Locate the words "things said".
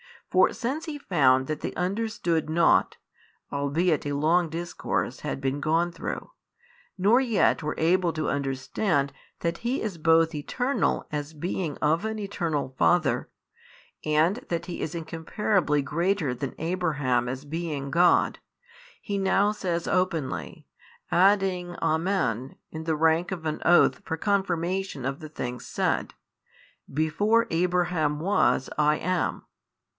25.29-26.13